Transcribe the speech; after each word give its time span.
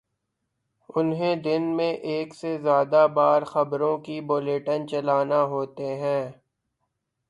انہیں 0.89 1.35
دن 1.35 1.61
میں 1.77 1.91
ایک 1.93 2.35
سے 2.35 2.57
زیادہ 2.57 3.07
بار 3.13 3.41
خبروں 3.43 3.97
کے 3.97 4.21
بلیٹن 4.21 4.87
چلانا 4.87 5.43
ہوتے 5.43 5.95
ہیں۔ 5.95 6.31